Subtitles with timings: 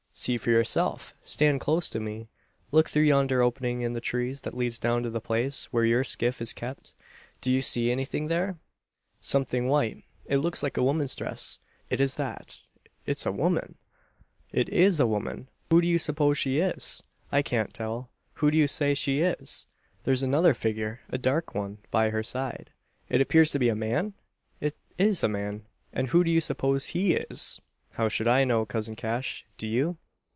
[0.13, 1.15] "See for yourself!
[1.23, 2.27] Stand close to me!
[2.71, 6.03] Look through yonder opening in the trees that leads down to the place where your
[6.03, 6.93] skiff is kept.
[7.39, 8.59] Do you see anything there?"
[9.21, 10.03] "Something white.
[10.25, 11.59] It looks like a woman's dress.
[11.89, 12.59] It is that.
[13.05, 13.75] It's a woman!"
[14.51, 15.47] "It is a woman.
[15.69, 18.11] Who do you suppose she is?" "I can't tell.
[18.35, 19.65] Who do you say she is?"
[20.03, 22.71] "There's another figure a dark one by her side."
[23.09, 24.13] "It appears to be a man?
[24.59, 27.61] It is a man!" "And who do you suppose he is?"
[27.95, 29.45] "How should I know, cousin Cash?
[29.57, 29.97] Do you?"